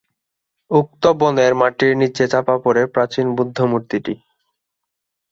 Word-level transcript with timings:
উক্ত 0.71 1.03
বনের 1.19 1.53
মাটির 1.55 1.91
নিচে 1.97 2.23
চাপা 2.27 2.55
পড়ে 2.63 2.83
প্রাচীন 2.93 3.27
বুদ্ধমুর্তিটি। 3.37 4.13